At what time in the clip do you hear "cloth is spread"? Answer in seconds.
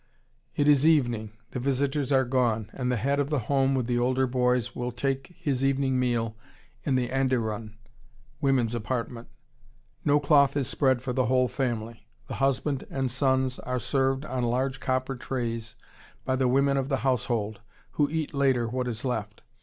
10.19-11.03